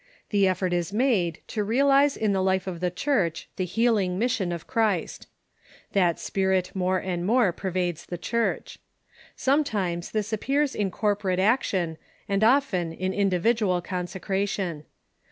[0.31, 4.51] The effort is made to realize in the life of the Church the healing mission
[4.51, 5.27] of Christ.
[5.91, 8.79] That spirit ^^' ''•"spTrit"""'*' "^^^"^^^"^ "^o''^ pervades the Church.
[9.35, 14.85] Some times this appears in corporate action, and often in individual consecration.